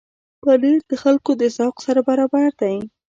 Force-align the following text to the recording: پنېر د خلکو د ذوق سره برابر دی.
پنېر 0.41 0.79
د 0.91 0.93
خلکو 1.03 1.31
د 1.41 1.43
ذوق 1.57 1.75
سره 1.85 1.99
برابر 2.09 2.47
دی. 2.61 2.75